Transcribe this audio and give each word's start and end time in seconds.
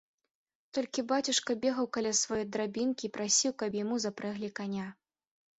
Толькі 0.77 1.03
бацюшка 1.11 1.51
бегаў 1.65 1.89
каля 1.97 2.13
сваёй 2.21 2.43
драбінкі 2.55 3.03
і 3.09 3.13
прасіў, 3.19 3.51
каб 3.63 3.71
яму 3.83 3.95
запрэглі 4.07 4.55
каня. 4.63 4.87